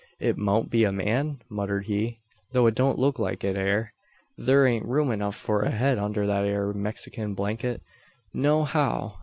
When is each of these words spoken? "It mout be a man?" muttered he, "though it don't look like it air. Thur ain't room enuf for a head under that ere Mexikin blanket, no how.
"It 0.19 0.35
mout 0.35 0.71
be 0.71 0.83
a 0.83 0.91
man?" 0.91 1.43
muttered 1.47 1.85
he, 1.85 2.21
"though 2.53 2.65
it 2.65 2.73
don't 2.73 2.97
look 2.97 3.19
like 3.19 3.43
it 3.43 3.55
air. 3.55 3.93
Thur 4.35 4.65
ain't 4.65 4.87
room 4.87 5.11
enuf 5.11 5.35
for 5.35 5.61
a 5.61 5.69
head 5.69 5.99
under 5.99 6.25
that 6.25 6.43
ere 6.43 6.73
Mexikin 6.73 7.35
blanket, 7.35 7.83
no 8.33 8.63
how. 8.63 9.19